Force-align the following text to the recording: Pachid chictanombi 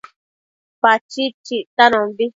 Pachid 0.81 1.33
chictanombi 1.45 2.25